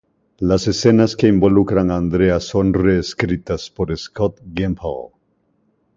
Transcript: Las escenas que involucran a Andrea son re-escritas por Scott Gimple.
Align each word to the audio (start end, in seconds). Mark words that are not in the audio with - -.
Las 0.39 0.67
escenas 0.67 1.15
que 1.15 1.27
involucran 1.27 1.91
a 1.91 1.97
Andrea 1.97 2.39
son 2.39 2.73
re-escritas 2.73 3.69
por 3.69 3.95
Scott 3.95 4.41
Gimple. 4.51 5.11